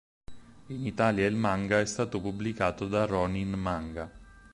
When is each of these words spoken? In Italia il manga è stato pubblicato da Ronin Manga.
In 0.69 0.83
Italia 0.87 1.27
il 1.27 1.35
manga 1.35 1.79
è 1.79 1.85
stato 1.85 2.19
pubblicato 2.21 2.87
da 2.87 3.05
Ronin 3.05 3.51
Manga. 3.51 4.11